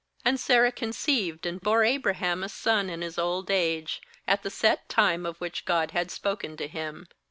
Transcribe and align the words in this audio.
2And" 0.25 0.39
Sarah 0.39 0.71
conceived, 0.71 1.45
and 1.45 1.61
bore 1.61 1.83
Abra 1.85 2.15
ham 2.15 2.43
a 2.43 2.49
son 2.49 2.89
in 2.89 3.03
his 3.03 3.19
old 3.19 3.51
age, 3.51 4.01
at 4.27 4.41
the 4.41 4.49
set 4.49 4.89
time 4.89 5.27
of 5.27 5.37
which 5.37 5.63
God 5.63 5.91
had 5.91 6.09
spoken 6.09 6.57
to 6.57 6.67
him. 6.67 7.05